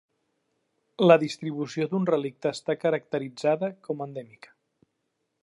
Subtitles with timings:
[1.07, 4.57] La distribució d'un relicte està caracteritzada com a endèmica.